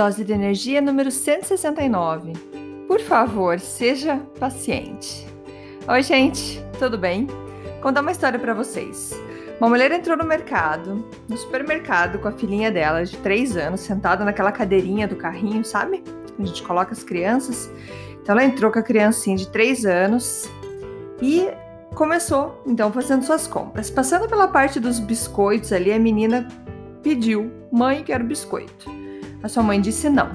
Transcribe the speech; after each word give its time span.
Dose 0.00 0.24
de 0.24 0.32
energia 0.32 0.80
número 0.80 1.10
169. 1.10 2.32
Por 2.88 3.00
favor, 3.00 3.60
seja 3.60 4.16
paciente. 4.38 5.26
Oi, 5.86 6.02
gente, 6.02 6.64
tudo 6.78 6.96
bem? 6.96 7.26
Vou 7.26 7.82
contar 7.82 8.00
uma 8.00 8.10
história 8.10 8.38
para 8.38 8.54
vocês. 8.54 9.12
Uma 9.60 9.68
mulher 9.68 9.92
entrou 9.92 10.16
no 10.16 10.24
mercado, 10.24 11.06
no 11.28 11.36
supermercado, 11.36 12.18
com 12.18 12.28
a 12.28 12.32
filhinha 12.32 12.72
dela 12.72 13.04
de 13.04 13.14
3 13.18 13.58
anos, 13.58 13.80
sentada 13.80 14.24
naquela 14.24 14.50
cadeirinha 14.50 15.06
do 15.06 15.16
carrinho, 15.16 15.62
sabe? 15.66 16.02
A 16.38 16.46
gente 16.46 16.62
coloca 16.62 16.92
as 16.92 17.02
crianças. 17.02 17.70
Então 18.22 18.34
ela 18.34 18.44
entrou 18.46 18.72
com 18.72 18.78
a 18.78 18.82
criancinha 18.82 19.36
de 19.36 19.48
3 19.48 19.84
anos 19.84 20.48
e 21.20 21.46
começou 21.94 22.62
então 22.66 22.90
fazendo 22.90 23.22
suas 23.22 23.46
compras. 23.46 23.90
Passando 23.90 24.26
pela 24.26 24.48
parte 24.48 24.80
dos 24.80 24.98
biscoitos 24.98 25.74
ali, 25.74 25.92
a 25.92 25.98
menina 25.98 26.48
pediu: 27.02 27.52
"Mãe, 27.70 28.02
quero 28.02 28.24
biscoito". 28.24 28.99
A 29.42 29.48
sua 29.48 29.62
mãe 29.62 29.80
disse 29.80 30.08
não. 30.08 30.30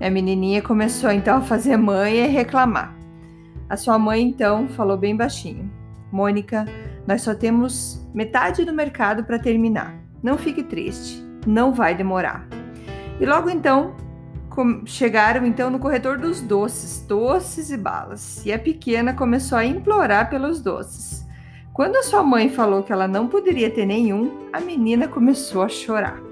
E 0.00 0.04
a 0.04 0.10
menininha 0.10 0.60
começou 0.60 1.10
então 1.10 1.38
a 1.38 1.42
fazer 1.42 1.76
mãe 1.76 2.16
e 2.16 2.26
reclamar. 2.26 2.96
A 3.68 3.76
sua 3.76 3.98
mãe 3.98 4.22
então 4.22 4.68
falou 4.68 4.96
bem 4.96 5.16
baixinho: 5.16 5.70
Mônica, 6.10 6.66
nós 7.06 7.22
só 7.22 7.34
temos 7.34 8.06
metade 8.12 8.64
do 8.64 8.72
mercado 8.72 9.24
para 9.24 9.38
terminar. 9.38 9.94
Não 10.22 10.36
fique 10.36 10.62
triste, 10.62 11.24
não 11.46 11.72
vai 11.72 11.94
demorar. 11.94 12.46
E 13.20 13.26
logo 13.26 13.48
então 13.48 13.94
chegaram 14.84 15.46
então 15.46 15.70
no 15.70 15.78
corredor 15.78 16.18
dos 16.18 16.40
doces, 16.40 17.00
doces 17.06 17.70
e 17.70 17.76
balas. 17.76 18.44
E 18.44 18.52
a 18.52 18.58
pequena 18.58 19.14
começou 19.14 19.56
a 19.56 19.64
implorar 19.64 20.28
pelos 20.28 20.60
doces. 20.60 21.26
Quando 21.72 21.96
a 21.96 22.02
sua 22.02 22.22
mãe 22.22 22.50
falou 22.50 22.82
que 22.82 22.92
ela 22.92 23.08
não 23.08 23.28
poderia 23.28 23.70
ter 23.70 23.86
nenhum, 23.86 24.48
a 24.52 24.60
menina 24.60 25.08
começou 25.08 25.62
a 25.62 25.68
chorar. 25.68 26.31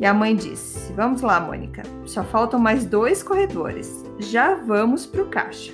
E 0.00 0.06
a 0.06 0.14
mãe 0.14 0.34
disse: 0.34 0.92
Vamos 0.92 1.22
lá, 1.22 1.40
Mônica, 1.40 1.82
só 2.06 2.22
faltam 2.22 2.58
mais 2.58 2.84
dois 2.84 3.22
corredores. 3.22 4.04
Já 4.18 4.54
vamos 4.54 5.06
para 5.06 5.22
o 5.22 5.28
caixa. 5.28 5.72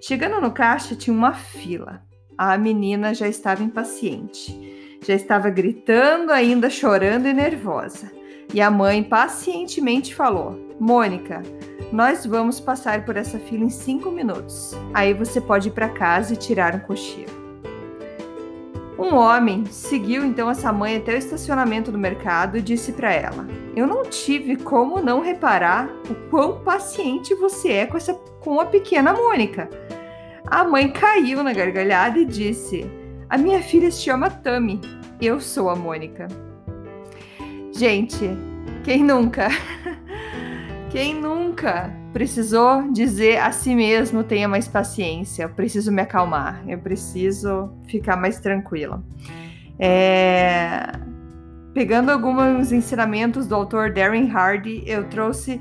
Chegando 0.00 0.40
no 0.40 0.50
caixa, 0.50 0.94
tinha 0.94 1.14
uma 1.14 1.32
fila. 1.32 2.02
A 2.36 2.58
menina 2.58 3.14
já 3.14 3.28
estava 3.28 3.62
impaciente. 3.62 4.98
Já 5.04 5.14
estava 5.14 5.48
gritando, 5.50 6.32
ainda 6.32 6.68
chorando 6.68 7.26
e 7.26 7.32
nervosa. 7.32 8.10
E 8.52 8.60
a 8.60 8.70
mãe 8.70 9.02
pacientemente 9.02 10.14
falou: 10.14 10.58
Mônica, 10.80 11.42
nós 11.92 12.26
vamos 12.26 12.60
passar 12.60 13.04
por 13.04 13.16
essa 13.16 13.38
fila 13.38 13.64
em 13.64 13.70
cinco 13.70 14.10
minutos. 14.10 14.72
Aí 14.92 15.14
você 15.14 15.40
pode 15.40 15.68
ir 15.68 15.72
para 15.72 15.88
casa 15.88 16.34
e 16.34 16.36
tirar 16.36 16.74
um 16.74 16.80
cochilo. 16.80 17.45
Um 18.98 19.14
homem 19.14 19.66
seguiu 19.66 20.24
então 20.24 20.50
essa 20.50 20.72
mãe 20.72 20.96
até 20.96 21.14
o 21.14 21.18
estacionamento 21.18 21.92
do 21.92 21.98
mercado 21.98 22.56
e 22.56 22.62
disse 22.62 22.92
para 22.92 23.12
ela: 23.12 23.46
Eu 23.74 23.86
não 23.86 24.04
tive 24.04 24.56
como 24.56 25.00
não 25.00 25.20
reparar 25.20 25.88
o 26.08 26.14
quão 26.30 26.60
paciente 26.60 27.34
você 27.34 27.72
é 27.72 27.86
com, 27.86 27.96
essa, 27.96 28.14
com 28.40 28.58
a 28.58 28.64
pequena 28.64 29.12
Mônica. 29.12 29.68
A 30.46 30.64
mãe 30.64 30.90
caiu 30.90 31.42
na 31.42 31.52
gargalhada 31.52 32.18
e 32.18 32.24
disse: 32.24 32.90
A 33.28 33.36
minha 33.36 33.62
filha 33.62 33.90
se 33.90 34.02
chama 34.02 34.30
Tami. 34.30 34.80
Eu 35.20 35.40
sou 35.40 35.68
a 35.68 35.76
Mônica. 35.76 36.28
Gente, 37.72 38.30
quem 38.82 39.04
nunca? 39.04 39.48
Quem 40.96 41.12
nunca 41.12 41.94
precisou 42.10 42.90
dizer 42.90 43.36
a 43.36 43.52
si 43.52 43.74
mesmo 43.74 44.24
tenha 44.24 44.48
mais 44.48 44.66
paciência, 44.66 45.42
eu 45.42 45.50
preciso 45.50 45.92
me 45.92 46.00
acalmar, 46.00 46.64
eu 46.66 46.78
preciso 46.78 47.70
ficar 47.86 48.16
mais 48.16 48.40
tranquila. 48.40 49.04
É... 49.78 50.90
Pegando 51.74 52.10
alguns 52.10 52.72
ensinamentos 52.72 53.46
do 53.46 53.54
autor 53.54 53.92
Darren 53.92 54.30
Hardy, 54.30 54.84
eu 54.86 55.06
trouxe 55.06 55.60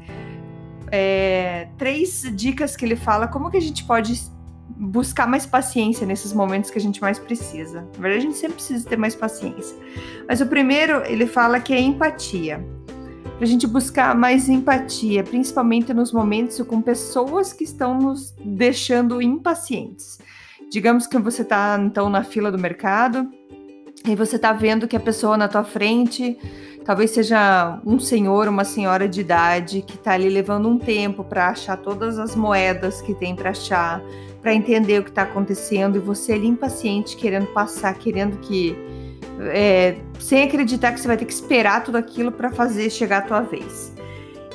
é, 0.89 1.67
três 1.77 2.21
dicas 2.33 2.77
que 2.77 2.85
ele 2.85 2.95
fala 2.95 3.27
como 3.27 3.51
que 3.51 3.57
a 3.57 3.61
gente 3.61 3.83
pode 3.83 4.13
buscar 4.69 5.27
mais 5.27 5.45
paciência 5.45 6.07
nesses 6.07 6.31
momentos 6.31 6.69
que 6.69 6.77
a 6.77 6.81
gente 6.81 7.01
mais 7.01 7.19
precisa. 7.19 7.81
Na 7.81 8.01
verdade, 8.01 8.19
a 8.19 8.21
gente 8.21 8.37
sempre 8.37 8.55
precisa 8.55 8.87
ter 8.87 8.97
mais 8.97 9.13
paciência. 9.13 9.75
Mas 10.29 10.39
o 10.39 10.45
primeiro, 10.45 11.03
ele 11.05 11.27
fala 11.27 11.59
que 11.59 11.73
é 11.73 11.79
empatia 11.81 12.63
para 13.35 13.43
a 13.43 13.47
gente 13.47 13.67
buscar 13.67 14.15
mais 14.15 14.47
empatia, 14.47 15.23
principalmente 15.23 15.93
nos 15.93 16.11
momentos 16.13 16.59
com 16.61 16.81
pessoas 16.81 17.51
que 17.51 17.65
estão 17.65 17.97
nos 17.97 18.33
deixando 18.43 19.21
impacientes. 19.21 20.19
Digamos 20.71 21.05
que 21.05 21.17
você 21.17 21.41
está 21.41 21.77
então 21.79 22.09
na 22.09 22.23
fila 22.23 22.49
do 22.49 22.57
mercado 22.57 23.29
e 24.05 24.15
você 24.15 24.37
está 24.37 24.53
vendo 24.53 24.87
que 24.87 24.95
a 24.95 24.99
pessoa 24.99 25.35
na 25.35 25.49
tua 25.49 25.63
frente 25.65 26.37
talvez 26.85 27.11
seja 27.11 27.81
um 27.85 27.99
senhor, 27.99 28.47
uma 28.47 28.63
senhora 28.63 29.07
de 29.07 29.21
idade 29.21 29.81
que 29.81 29.95
está 29.95 30.13
ali 30.13 30.29
levando 30.29 30.69
um 30.69 30.77
tempo 30.77 31.23
para 31.23 31.49
achar 31.49 31.75
todas 31.77 32.17
as 32.17 32.35
moedas 32.35 33.01
que 33.01 33.13
tem 33.13 33.35
para 33.35 33.49
achar, 33.49 34.01
para 34.41 34.53
entender 34.53 34.99
o 34.99 35.03
que 35.03 35.09
está 35.09 35.23
acontecendo 35.23 35.97
e 35.97 35.99
você 35.99 36.33
ali 36.33 36.47
impaciente 36.47 37.17
querendo 37.17 37.47
passar, 37.47 37.95
querendo 37.95 38.37
que 38.37 38.77
é, 39.41 39.97
sem 40.19 40.43
acreditar 40.43 40.91
que 40.91 40.99
você 40.99 41.07
vai 41.07 41.17
ter 41.17 41.25
que 41.25 41.33
esperar 41.33 41.83
tudo 41.83 41.97
aquilo 41.97 42.31
para 42.31 42.51
fazer 42.51 42.89
chegar 42.89 43.19
a 43.19 43.21
tua 43.21 43.41
vez. 43.41 43.93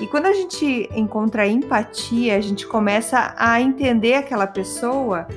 E 0.00 0.06
quando 0.06 0.26
a 0.26 0.32
gente 0.32 0.88
encontra 0.94 1.46
empatia, 1.46 2.36
a 2.36 2.40
gente 2.40 2.66
começa 2.66 3.34
a 3.36 3.60
entender 3.60 4.14
aquela 4.14 4.46
pessoa 4.46 5.28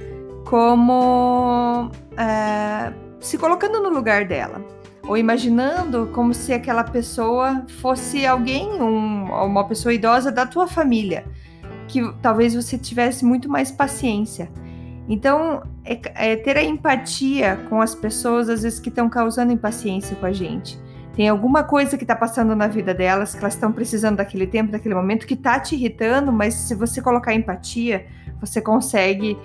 como 0.46 1.92
é, 2.18 2.94
se 3.20 3.38
colocando 3.38 3.82
no 3.82 3.90
lugar 3.90 4.26
dela, 4.26 4.64
ou 5.06 5.18
imaginando 5.18 6.10
como 6.14 6.34
se 6.34 6.54
aquela 6.54 6.84
pessoa 6.84 7.66
fosse 7.82 8.26
alguém, 8.26 8.82
um, 8.82 9.26
uma 9.26 9.68
pessoa 9.68 9.94
idosa 9.94 10.32
da 10.32 10.46
tua 10.46 10.66
família, 10.66 11.26
que 11.88 12.02
talvez 12.22 12.56
você 12.56 12.78
tivesse 12.78 13.26
muito 13.26 13.50
mais 13.50 13.70
paciência. 13.70 14.50
Então, 15.08 15.64
é, 15.84 16.32
é 16.32 16.36
ter 16.36 16.58
a 16.58 16.64
empatia 16.64 17.60
com 17.70 17.82
as 17.82 17.94
pessoas, 17.94 18.50
às 18.50 18.64
vezes, 18.64 18.80
que 18.80 18.90
estão 18.90 19.10
causando 19.10 19.52
impaciência 19.52 20.16
com 20.16 20.26
a 20.26 20.32
gente. 20.32 20.80
Tem 21.16 21.30
alguma 21.30 21.64
coisa 21.64 21.98
que 21.98 22.04
está 22.04 22.16
passando 22.16 22.56
na 22.56 22.68
vida 22.68 22.94
delas, 22.94 23.34
que 23.34 23.40
elas 23.40 23.54
estão 23.54 23.72
precisando 23.72 24.18
daquele 24.18 24.48
tempo, 24.48 24.72
daquele 24.72 24.96
momento, 24.96 25.28
que 25.28 25.36
está 25.36 25.60
te 25.60 25.76
irritando, 25.76 26.32
mas 26.32 26.54
se 26.56 26.74
você 26.74 27.02
colocar 27.02 27.34
empatia, 27.34 28.08
você 28.40 28.60
consegue 28.60 29.38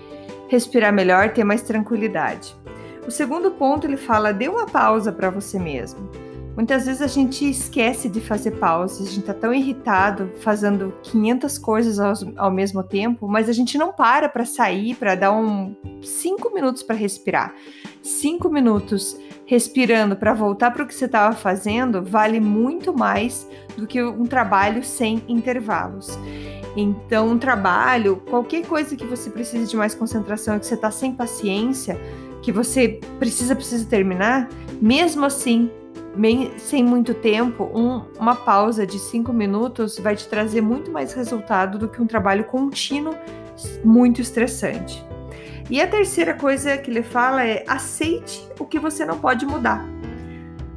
respirar 0.48 0.92
melhor, 0.92 1.30
ter 1.32 1.44
mais 1.44 1.60
tranquilidade. 1.60 2.56
O 3.06 3.10
segundo 3.10 3.50
ponto, 3.50 3.86
ele 3.86 3.96
fala: 3.96 4.32
dê 4.32 4.48
uma 4.48 4.66
pausa 4.66 5.12
para 5.12 5.28
você 5.28 5.58
mesmo. 5.58 6.27
Muitas 6.58 6.86
vezes 6.86 7.00
a 7.00 7.06
gente 7.06 7.48
esquece 7.48 8.08
de 8.08 8.20
fazer 8.20 8.50
pausas, 8.58 9.06
a 9.06 9.10
gente 9.12 9.22
tá 9.24 9.32
tão 9.32 9.54
irritado 9.54 10.32
fazendo 10.40 10.92
500 11.04 11.56
coisas 11.56 12.00
ao, 12.00 12.12
ao 12.36 12.50
mesmo 12.50 12.82
tempo, 12.82 13.28
mas 13.28 13.48
a 13.48 13.52
gente 13.52 13.78
não 13.78 13.92
para 13.92 14.28
para 14.28 14.44
sair, 14.44 14.96
para 14.96 15.14
dar 15.14 15.30
um 15.30 15.76
cinco 16.02 16.52
minutos 16.52 16.82
para 16.82 16.96
respirar. 16.96 17.54
Cinco 18.02 18.50
minutos 18.50 19.16
respirando 19.46 20.16
para 20.16 20.34
voltar 20.34 20.72
para 20.72 20.82
o 20.82 20.86
que 20.88 20.96
você 20.96 21.04
estava 21.04 21.32
fazendo 21.32 22.02
vale 22.02 22.40
muito 22.40 22.92
mais 22.92 23.48
do 23.76 23.86
que 23.86 24.02
um 24.02 24.26
trabalho 24.26 24.82
sem 24.82 25.22
intervalos. 25.28 26.18
Então, 26.76 27.28
um 27.28 27.38
trabalho, 27.38 28.20
qualquer 28.28 28.66
coisa 28.66 28.96
que 28.96 29.06
você 29.06 29.30
precise 29.30 29.70
de 29.70 29.76
mais 29.76 29.94
concentração, 29.94 30.58
que 30.58 30.66
você 30.66 30.74
está 30.74 30.90
sem 30.90 31.12
paciência, 31.12 31.96
que 32.42 32.50
você 32.50 32.98
precisa 33.20 33.54
precisa 33.54 33.86
terminar, 33.86 34.48
mesmo 34.82 35.24
assim 35.24 35.70
bem, 36.16 36.52
sem 36.58 36.84
muito 36.84 37.14
tempo, 37.14 37.70
um, 37.74 38.02
uma 38.18 38.34
pausa 38.34 38.86
de 38.86 38.98
cinco 38.98 39.32
minutos 39.32 39.98
vai 39.98 40.16
te 40.16 40.28
trazer 40.28 40.60
muito 40.60 40.90
mais 40.90 41.12
resultado 41.12 41.78
do 41.78 41.88
que 41.88 42.00
um 42.00 42.06
trabalho 42.06 42.44
contínuo 42.44 43.14
muito 43.84 44.20
estressante. 44.20 45.04
E 45.70 45.80
a 45.80 45.86
terceira 45.86 46.34
coisa 46.34 46.78
que 46.78 46.90
ele 46.90 47.02
fala 47.02 47.44
é 47.44 47.64
aceite 47.66 48.48
o 48.58 48.64
que 48.64 48.78
você 48.78 49.04
não 49.04 49.18
pode 49.18 49.44
mudar. 49.44 49.97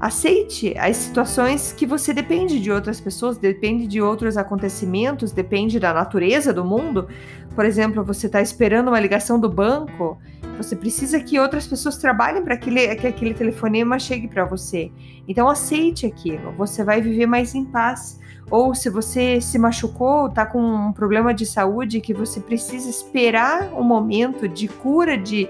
Aceite 0.01 0.73
as 0.79 0.97
situações 0.97 1.71
que 1.73 1.85
você 1.85 2.11
depende 2.11 2.59
de 2.59 2.71
outras 2.71 2.99
pessoas, 2.99 3.37
depende 3.37 3.85
de 3.85 4.01
outros 4.01 4.35
acontecimentos, 4.35 5.31
depende 5.31 5.79
da 5.79 5.93
natureza 5.93 6.51
do 6.51 6.65
mundo. 6.65 7.07
Por 7.53 7.65
exemplo, 7.65 8.03
você 8.03 8.25
está 8.25 8.41
esperando 8.41 8.87
uma 8.87 8.99
ligação 8.99 9.39
do 9.39 9.47
banco, 9.47 10.17
Você 10.57 10.75
precisa 10.75 11.19
que 11.19 11.39
outras 11.39 11.67
pessoas 11.67 11.97
trabalhem 11.97 12.43
para 12.43 12.57
que 12.57 12.69
aquele 12.79 13.33
telefonema 13.33 13.99
chegue 13.99 14.27
para 14.27 14.43
você. 14.43 14.91
Então 15.27 15.47
aceite 15.47 16.07
aquilo. 16.07 16.51
Você 16.53 16.83
vai 16.83 16.99
viver 16.99 17.27
mais 17.27 17.53
em 17.53 17.63
paz. 17.63 18.19
Ou 18.49 18.73
se 18.73 18.89
você 18.89 19.39
se 19.39 19.59
machucou, 19.59 20.27
está 20.27 20.47
com 20.47 20.61
um 20.61 20.91
problema 20.91 21.31
de 21.31 21.45
saúde 21.45 22.01
que 22.01 22.13
você 22.13 22.39
precisa 22.39 22.89
esperar 22.89 23.71
um 23.73 23.83
momento 23.83 24.47
de 24.47 24.67
cura, 24.67 25.15
de, 25.15 25.47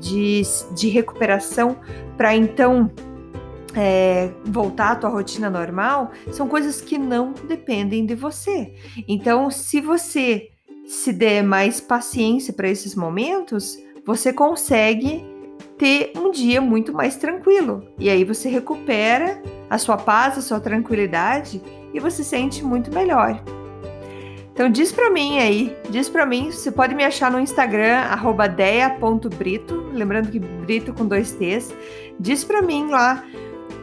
de, 0.00 0.42
de 0.74 0.88
recuperação, 0.88 1.76
para 2.16 2.34
então 2.34 2.90
é, 3.74 4.30
voltar 4.44 4.92
à 4.92 4.96
tua 4.96 5.10
rotina 5.10 5.50
normal, 5.50 6.10
são 6.30 6.48
coisas 6.48 6.80
que 6.80 6.98
não 6.98 7.32
dependem 7.46 8.04
de 8.06 8.14
você. 8.14 8.74
Então, 9.06 9.50
se 9.50 9.80
você 9.80 10.50
se 10.86 11.12
der 11.12 11.42
mais 11.42 11.80
paciência 11.80 12.52
para 12.52 12.68
esses 12.68 12.94
momentos, 12.94 13.78
você 14.04 14.32
consegue 14.32 15.24
ter 15.78 16.12
um 16.16 16.30
dia 16.30 16.60
muito 16.60 16.92
mais 16.92 17.16
tranquilo. 17.16 17.86
E 17.98 18.10
aí 18.10 18.24
você 18.24 18.48
recupera 18.48 19.42
a 19.68 19.78
sua 19.78 19.96
paz, 19.96 20.36
a 20.36 20.42
sua 20.42 20.60
tranquilidade 20.60 21.62
e 21.94 22.00
você 22.00 22.24
sente 22.24 22.64
muito 22.64 22.92
melhor. 22.92 23.42
Então 24.52 24.68
diz 24.68 24.92
para 24.92 25.08
mim 25.10 25.38
aí, 25.38 25.74
diz 25.88 26.08
para 26.08 26.26
mim, 26.26 26.50
você 26.50 26.70
pode 26.70 26.94
me 26.94 27.02
achar 27.02 27.30
no 27.30 27.40
Instagram 27.40 28.02
@dea.brito, 28.54 29.90
lembrando 29.92 30.30
que 30.30 30.38
Brito 30.38 30.92
com 30.92 31.06
dois 31.06 31.32
T's. 31.32 31.72
Diz 32.18 32.44
para 32.44 32.60
mim 32.60 32.88
lá 32.90 33.24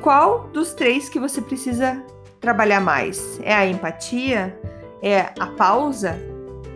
qual 0.07 0.47
dos 0.53 0.73
três 0.73 1.09
que 1.09 1.19
você 1.19 1.41
precisa 1.41 2.01
trabalhar 2.39 2.79
mais. 2.79 3.41
É 3.43 3.53
a 3.53 3.67
empatia? 3.67 4.57
É 5.03 5.33
a 5.37 5.47
pausa? 5.47 6.17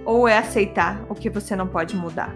ou 0.03 0.27
é 0.27 0.37
aceitar 0.37 0.99
o 1.07 1.15
que 1.15 1.29
você 1.29 1.55
não 1.55 1.65
pode 1.67 1.95
mudar. 1.95 2.35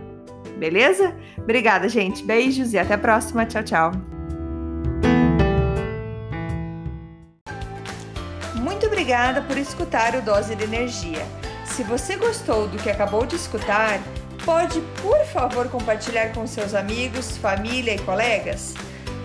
Beleza? 0.58 1.14
Obrigada, 1.38 1.90
gente. 1.90 2.24
Beijos 2.24 2.72
e 2.74 2.78
até 2.78 2.94
a 2.94 2.98
próxima. 2.98 3.46
Tchau, 3.46 3.64
tchau. 3.64 3.92
Muito 8.54 8.86
obrigada 8.86 9.42
por 9.42 9.58
escutar 9.58 10.16
o 10.16 10.22
Dose 10.22 10.56
de 10.56 10.64
Energia. 10.64 11.26
Se 11.66 11.84
você 11.84 12.16
gostou 12.16 12.70
do 12.70 12.78
que 12.78 12.90
acabou 12.90 13.26
de 13.26 13.36
escutar, 13.36 14.00
pode, 14.46 14.80
por 15.02 15.26
favor, 15.26 15.68
compartilhar 15.68 16.32
com 16.34 16.48
seus 16.48 16.74
amigos, 16.74 17.36
família 17.36 17.96
e 17.96 18.00
colegas? 18.00 18.76